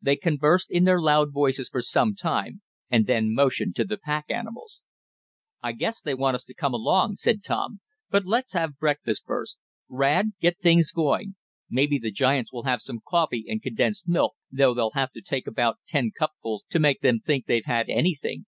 [0.00, 4.24] They conversed in their loud voices for some time, and then motioned to the pack
[4.30, 4.80] animals.
[5.62, 9.58] "I guess they want us to come along," said Tom, "but let's have breakfast first.
[9.90, 11.36] Rad, get things going.
[11.68, 15.46] Maybe the giants will have some coffee and condensed milk, though they'll have to take
[15.46, 18.46] about ten cupsful to make them think they've had anything.